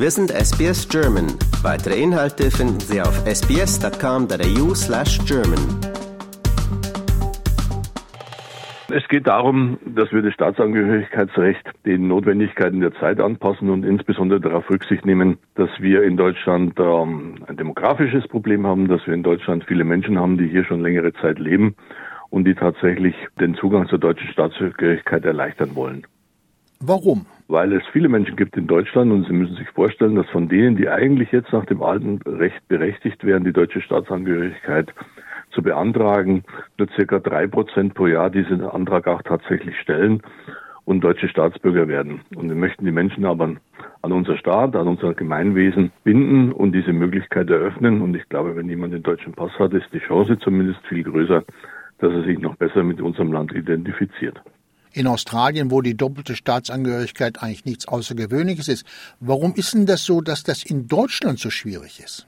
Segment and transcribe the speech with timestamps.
[0.00, 1.26] Wir sind SBS German.
[1.62, 5.58] Weitere Inhalte finden Sie auf sbs.com.au slash German.
[8.94, 14.70] Es geht darum, dass wir das Staatsangehörigkeitsrecht den Notwendigkeiten der Zeit anpassen und insbesondere darauf
[14.70, 19.64] Rücksicht nehmen, dass wir in Deutschland ähm, ein demografisches Problem haben, dass wir in Deutschland
[19.64, 21.74] viele Menschen haben, die hier schon längere Zeit leben
[22.30, 26.06] und die tatsächlich den Zugang zur deutschen Staatsangehörigkeit erleichtern wollen.
[26.80, 27.26] Warum?
[27.48, 30.76] Weil es viele Menschen gibt in Deutschland und Sie müssen sich vorstellen, dass von denen,
[30.76, 34.92] die eigentlich jetzt nach dem alten Recht berechtigt wären, die deutsche Staatsangehörigkeit
[35.50, 36.44] zu beantragen,
[36.76, 40.22] nur circa drei Prozent pro Jahr diesen Antrag auch tatsächlich stellen
[40.84, 42.20] und deutsche Staatsbürger werden.
[42.36, 43.56] Und wir möchten die Menschen aber
[44.02, 48.02] an unser Staat, an unser Gemeinwesen binden und diese Möglichkeit eröffnen.
[48.02, 51.42] Und ich glaube, wenn jemand den deutschen Pass hat, ist die Chance zumindest viel größer,
[51.98, 54.40] dass er sich noch besser mit unserem Land identifiziert.
[54.92, 58.86] In Australien, wo die doppelte Staatsangehörigkeit eigentlich nichts Außergewöhnliches ist.
[59.20, 62.26] Warum ist denn das so, dass das in Deutschland so schwierig ist?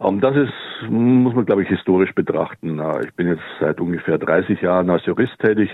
[0.00, 2.80] Ähm, das ist, muss man, glaube ich, historisch betrachten.
[3.04, 5.70] Ich bin jetzt seit ungefähr 30 Jahren als Jurist tätig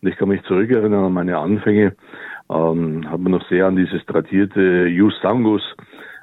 [0.00, 1.94] und ich kann mich zurückerinnern an meine Anfänge.
[2.50, 5.62] Ähm, hat man noch sehr an dieses tradierte Jus Sangus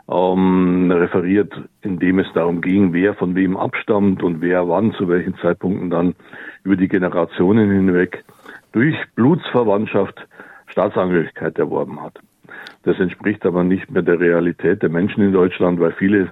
[0.10, 5.08] ähm, referiert, in dem es darum ging, wer von wem abstammt und wer wann zu
[5.08, 6.16] welchen Zeitpunkten dann
[6.64, 8.24] über die Generationen hinweg
[8.76, 10.28] durch Blutsverwandtschaft
[10.68, 12.20] Staatsangehörigkeit erworben hat.
[12.84, 16.30] Das entspricht aber nicht mehr der Realität der Menschen in Deutschland, weil viele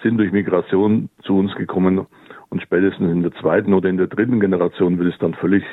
[0.00, 2.06] sind durch Migration zu uns gekommen
[2.50, 5.64] und spätestens in der zweiten oder in der dritten Generation wird es dann völlig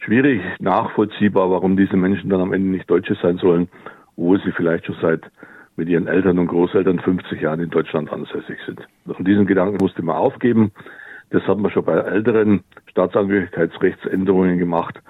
[0.00, 3.68] schwierig nachvollziehbar, warum diese Menschen dann am Ende nicht Deutsche sein sollen,
[4.16, 5.22] obwohl sie vielleicht schon seit
[5.76, 8.86] mit ihren Eltern und Großeltern 50 Jahren in Deutschland ansässig sind.
[9.06, 10.72] Und diesen Gedanken musste man aufgeben.
[11.30, 15.00] Das hat man schon bei älteren Staatsangehörigkeitsrechtsänderungen gemacht.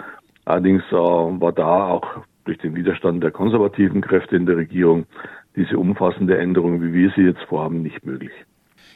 [0.49, 2.07] Allerdings äh, war da auch
[2.47, 5.05] durch den Widerstand der konservativen Kräfte in der Regierung
[5.57, 8.33] diese umfassende Änderung, wie wir sie jetzt vorhaben, nicht möglich.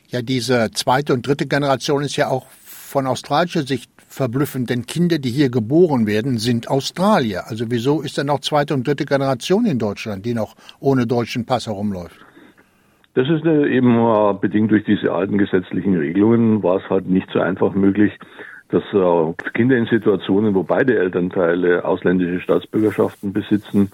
[0.07, 5.19] Ja, diese zweite und dritte Generation ist ja auch von australischer Sicht verblüffend, denn Kinder,
[5.19, 7.43] die hier geboren werden, sind Australier.
[7.49, 11.45] Also wieso ist dann noch zweite und dritte Generation in Deutschland, die noch ohne deutschen
[11.45, 12.19] Pass herumläuft?
[13.13, 17.41] Das ist eben äh, bedingt durch diese alten gesetzlichen Regelungen, war es halt nicht so
[17.41, 18.13] einfach möglich,
[18.73, 23.93] dass äh, Kinder in Situationen, wo beide Elternteile ausländische Staatsbürgerschaften besitzen,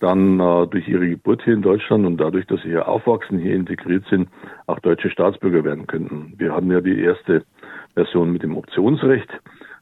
[0.00, 3.54] dann äh, durch ihre Geburt hier in Deutschland und dadurch, dass sie hier aufwachsen, hier
[3.54, 4.28] integriert sind,
[4.66, 6.34] auch deutsche Staatsbürger werden könnten.
[6.38, 7.44] Wir hatten ja die erste
[7.94, 9.30] Version mit dem Optionsrecht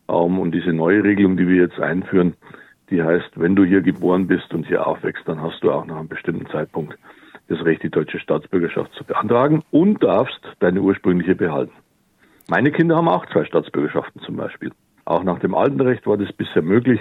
[0.09, 2.34] ähm, und diese neue Regelung, die wir jetzt einführen,
[2.91, 5.97] die heißt, wenn du hier geboren bist und hier aufwächst, dann hast du auch nach
[5.97, 6.99] einem bestimmten Zeitpunkt
[7.49, 11.72] das Recht, die deutsche Staatsbürgerschaft zu beantragen und darfst deine ursprüngliche behalten.
[12.49, 14.71] Meine Kinder haben auch zwei Staatsbürgerschaften zum Beispiel.
[15.06, 17.00] Auch nach dem alten Recht war das bisher möglich.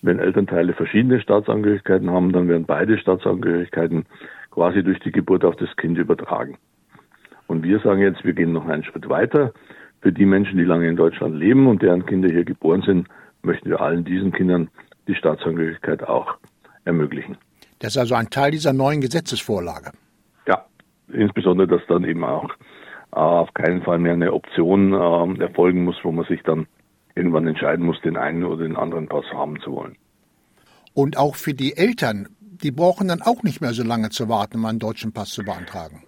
[0.00, 4.06] Wenn Elternteile verschiedene Staatsangehörigkeiten haben, dann werden beide Staatsangehörigkeiten
[4.50, 6.56] quasi durch die Geburt auf das Kind übertragen.
[7.48, 9.52] Und wir sagen jetzt, wir gehen noch einen Schritt weiter.
[10.00, 13.08] Für die Menschen, die lange in Deutschland leben und deren Kinder hier geboren sind,
[13.42, 14.68] möchten wir allen diesen Kindern
[15.08, 16.36] die Staatsangehörigkeit auch
[16.84, 17.36] ermöglichen.
[17.80, 19.92] Das ist also ein Teil dieser neuen Gesetzesvorlage.
[20.46, 20.64] Ja,
[21.12, 22.50] insbesondere, dass dann eben auch
[23.10, 26.66] auf keinen Fall mehr eine Option äh, erfolgen muss, wo man sich dann
[27.14, 29.96] irgendwann entscheiden muss, den einen oder den anderen Pass haben zu wollen.
[30.94, 34.58] Und auch für die Eltern, die brauchen dann auch nicht mehr so lange zu warten,
[34.58, 36.02] um einen deutschen Pass zu beantragen.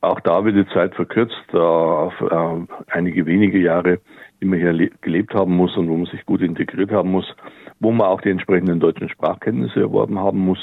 [0.00, 3.98] Auch da wird die Zeit verkürzt äh, auf äh, einige wenige Jahre,
[4.40, 7.26] die man hier gelebt haben muss und wo man sich gut integriert haben muss,
[7.80, 10.58] wo man auch die entsprechenden deutschen Sprachkenntnisse erworben haben muss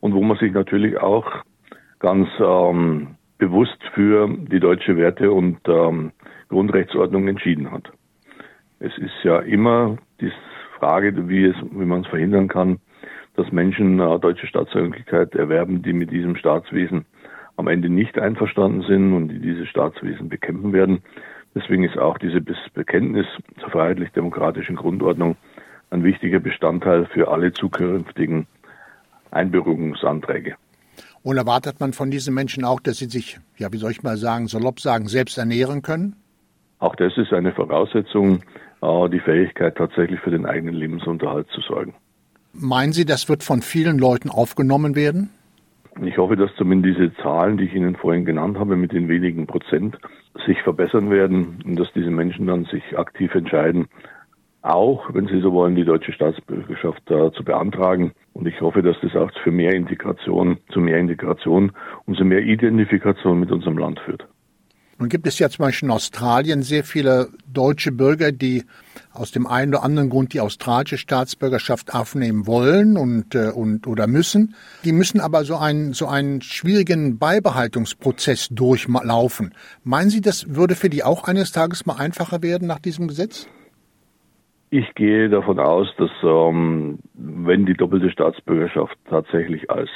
[0.00, 1.26] und wo man sich natürlich auch
[1.98, 6.12] ganz ähm, bewusst für die deutsche Werte und ähm,
[6.48, 7.90] Grundrechtsordnung entschieden hat.
[8.78, 10.30] Es ist ja immer die
[10.78, 12.78] Frage, wie, es, wie man es verhindern kann,
[13.34, 17.06] dass Menschen äh, deutsche Staatsangehörigkeit erwerben, die mit diesem Staatswesen
[17.56, 21.02] am Ende nicht einverstanden sind und die dieses Staatswesen bekämpfen werden.
[21.54, 22.42] Deswegen ist auch dieses
[22.74, 23.26] Bekenntnis
[23.58, 25.36] zur freiheitlich-demokratischen Grundordnung
[25.90, 28.46] ein wichtiger Bestandteil für alle zukünftigen
[29.30, 30.54] Einbürgerungsanträge.
[31.22, 34.16] Und erwartet man von diesen Menschen auch, dass sie sich, ja, wie soll ich mal
[34.16, 36.16] sagen, salopp sagen, selbst ernähren können?
[36.78, 38.42] Auch das ist eine Voraussetzung,
[38.80, 41.94] äh, die Fähigkeit tatsächlich für den eigenen Lebensunterhalt zu sorgen.
[42.52, 45.30] Meinen Sie, das wird von vielen Leuten aufgenommen werden?
[46.02, 49.46] Ich hoffe, dass zumindest diese Zahlen, die ich Ihnen vorhin genannt habe, mit den wenigen
[49.46, 49.98] Prozent
[50.46, 53.88] sich verbessern werden und dass diese Menschen dann sich aktiv entscheiden,
[54.62, 58.12] auch, wenn sie so wollen, die deutsche Staatsbürgerschaft äh, zu beantragen.
[58.32, 61.72] Und ich hoffe, dass das auch für mehr Integration, zu mehr Integration
[62.06, 64.26] und zu mehr Identifikation mit unserem Land führt.
[65.00, 68.64] Nun gibt es ja zum Beispiel in Australien sehr viele deutsche Bürger, die
[69.12, 74.06] aus dem einen oder anderen Grund die australische Staatsbürgerschaft aufnehmen wollen und, äh, und oder
[74.06, 74.54] müssen.
[74.84, 79.54] Die müssen aber so einen, so einen schwierigen Beibehaltungsprozess durchlaufen.
[79.84, 83.48] Meinen Sie, das würde für die auch eines Tages mal einfacher werden nach diesem Gesetz?
[84.70, 89.90] Ich gehe davon aus, dass ähm, wenn die doppelte Staatsbürgerschaft tatsächlich als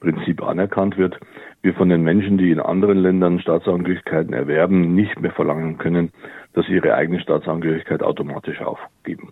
[0.00, 1.18] Prinzip anerkannt wird,
[1.62, 6.12] wir von den Menschen, die in anderen Ländern Staatsangehörigkeiten erwerben, nicht mehr verlangen können,
[6.52, 9.30] dass sie ihre eigene Staatsangehörigkeit automatisch aufgeben.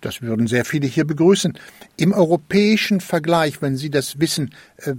[0.00, 1.56] Das würden sehr viele hier begrüßen.
[1.96, 4.94] Im europäischen Vergleich, wenn Sie das wissen, äh,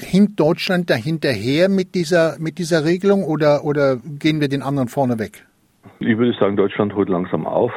[0.00, 5.18] hinkt Deutschland dahinterher mit dieser, mit dieser Regelung oder, oder gehen wir den anderen vorne
[5.18, 5.44] weg?
[6.00, 7.72] Ich würde sagen, Deutschland holt langsam auf.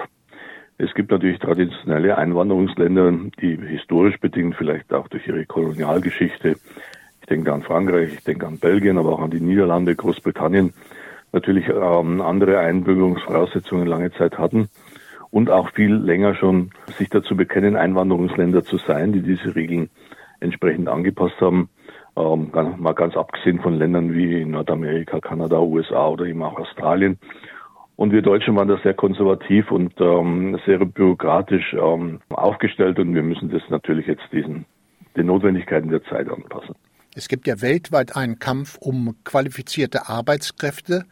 [0.78, 3.12] Es gibt natürlich traditionelle Einwanderungsländer,
[3.42, 6.56] die historisch bedingt, vielleicht auch durch ihre Kolonialgeschichte,
[7.22, 10.74] ich denke an Frankreich, ich denke an Belgien, aber auch an die Niederlande, Großbritannien,
[11.34, 14.70] natürlich ähm, andere Einbürgerungsvoraussetzungen lange Zeit hatten
[15.32, 19.90] und auch viel länger schon sich dazu bekennen, Einwanderungsländer zu sein, die diese Regeln
[20.40, 21.70] entsprechend angepasst haben.
[22.16, 27.20] Ähm, mal ganz abgesehen von Ländern wie Nordamerika, Kanada, USA oder eben auch Australien.
[27.98, 33.24] Und wir Deutschen waren da sehr konservativ und ähm, sehr bürokratisch ähm, aufgestellt und wir
[33.24, 34.66] müssen das natürlich jetzt diesen
[35.16, 36.76] den Notwendigkeiten der Zeit anpassen.
[37.16, 41.06] Es gibt ja weltweit einen Kampf um qualifizierte Arbeitskräfte.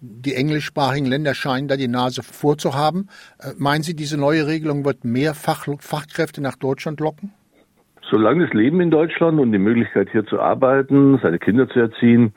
[0.00, 3.08] Die englischsprachigen Länder scheinen da die Nase vorzuhaben.
[3.40, 7.32] Äh, meinen Sie, diese neue Regelung wird mehr Fach, Fachkräfte nach Deutschland locken?
[8.10, 12.34] Solange das Leben in Deutschland und die Möglichkeit hier zu arbeiten, seine Kinder zu erziehen,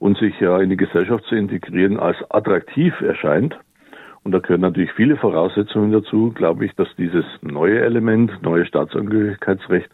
[0.00, 3.56] und sich ja in die Gesellschaft zu integrieren als attraktiv erscheint.
[4.24, 9.88] Und da gehören natürlich viele Voraussetzungen dazu, glaube ich, dass dieses neue Element, neue Staatsangehörigkeitsrecht,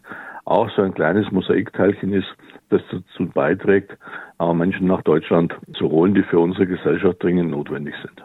[0.45, 2.27] auch so ein kleines Mosaikteilchen ist,
[2.69, 3.97] das dazu beiträgt,
[4.39, 8.23] Menschen nach Deutschland zu holen, die für unsere Gesellschaft dringend notwendig sind.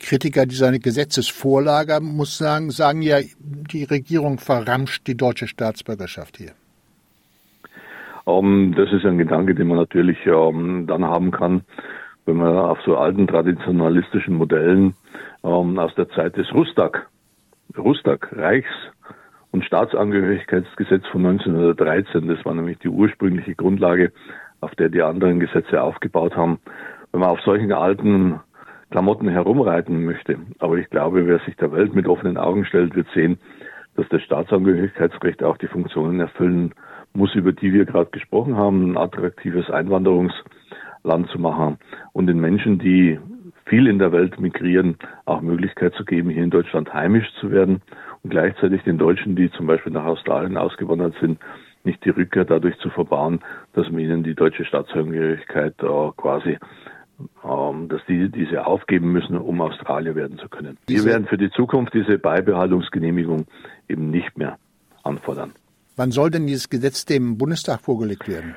[0.00, 6.52] Kritiker dieser Gesetzesvorlage muss sagen, sagen ja, die Regierung verramscht die deutsche Staatsbürgerschaft hier.
[8.26, 11.62] Ähm, das ist ein Gedanke, den man natürlich ähm, dann haben kann,
[12.26, 14.94] wenn man auf so alten traditionalistischen Modellen
[15.42, 17.08] ähm, aus der Zeit des Rustag,
[17.76, 18.68] Rustag, Reichs-
[19.50, 24.12] und Staatsangehörigkeitsgesetz von 1913, das war nämlich die ursprüngliche Grundlage,
[24.60, 26.58] auf der die anderen Gesetze aufgebaut haben.
[27.10, 28.40] Wenn man auf solchen alten
[28.90, 33.08] Klamotten herumreiten möchte, aber ich glaube, wer sich der Welt mit offenen Augen stellt, wird
[33.14, 33.38] sehen,
[33.96, 36.72] dass das Staatsangehörigkeitsrecht auch die Funktionen erfüllen
[37.14, 41.78] muss, über die wir gerade gesprochen haben, ein attraktives Einwanderungsland zu machen
[42.12, 43.18] und den Menschen, die
[43.66, 47.80] viel in der Welt migrieren, auch Möglichkeit zu geben, hier in Deutschland heimisch zu werden
[48.22, 51.38] und gleichzeitig den Deutschen, die zum Beispiel nach Australien ausgewandert sind,
[51.84, 53.40] nicht die Rückkehr dadurch zu verbauen,
[53.72, 56.58] dass man ihnen die deutsche Staatsangehörigkeit äh, quasi
[57.44, 60.78] ähm, dass die diese aufgeben müssen, um Australier werden zu können.
[60.86, 63.46] Wir werden für die Zukunft diese Beibehaltungsgenehmigung
[63.88, 64.58] eben nicht mehr
[65.02, 65.52] anfordern.
[65.96, 68.56] Wann soll denn dieses Gesetz dem Bundestag vorgelegt werden?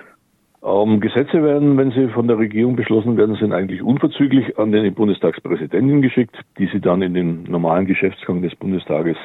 [0.64, 4.94] Ähm, Gesetze werden, wenn sie von der Regierung beschlossen werden, sind eigentlich unverzüglich an den
[4.94, 9.18] Bundestagspräsidenten geschickt, die sie dann in den normalen Geschäftsgang des Bundestages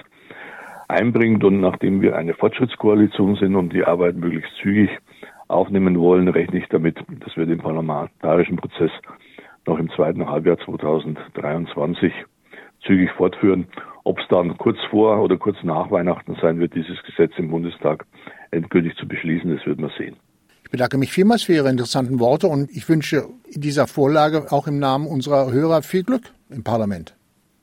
[0.89, 1.45] einbringt.
[1.45, 4.91] Und nachdem wir eine Fortschrittskoalition sind und die Arbeit möglichst zügig
[5.47, 8.91] aufnehmen wollen, rechne ich damit, dass wir den parlamentarischen Prozess
[9.67, 12.13] noch im zweiten Halbjahr 2023
[12.85, 13.67] zügig fortführen.
[14.11, 18.07] Ob es dann kurz vor oder kurz nach Weihnachten sein wird, dieses Gesetz im Bundestag
[18.51, 20.17] endgültig zu beschließen, das wird man sehen.
[20.65, 24.81] Ich bedanke mich vielmals für Ihre interessanten Worte und ich wünsche dieser Vorlage auch im
[24.81, 27.15] Namen unserer Hörer viel Glück im Parlament.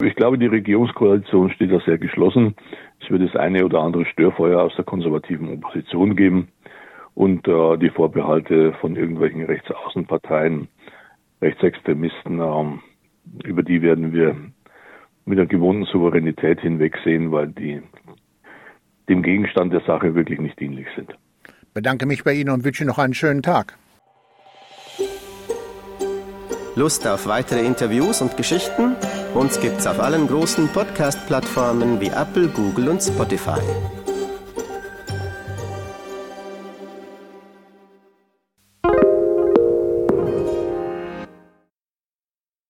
[0.02, 2.56] Ich glaube, die Regierungskoalition steht da sehr geschlossen.
[3.02, 6.48] Es wird das eine oder andere Störfeuer aus der konservativen Opposition geben
[7.14, 10.70] und äh, die Vorbehalte von irgendwelchen Rechtsaußenparteien,
[11.42, 14.38] Rechtsextremisten, äh, über die werden wir
[15.28, 17.82] mit der gewohnten Souveränität hinwegsehen, weil die
[19.10, 21.12] dem Gegenstand der Sache wirklich nicht dienlich sind.
[21.48, 23.78] Ich bedanke mich bei Ihnen und wünsche noch einen schönen Tag.
[26.76, 28.96] Lust auf weitere Interviews und Geschichten?
[29.34, 33.60] Uns gibt's auf allen großen Podcast-Plattformen wie Apple, Google und Spotify.